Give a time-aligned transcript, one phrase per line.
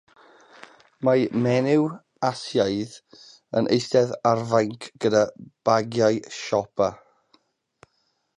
[1.07, 1.83] Mae menyw
[2.29, 2.95] Asiaidd
[3.61, 5.23] yn eistedd ar fainc gyda
[5.71, 6.91] bagiau siopa.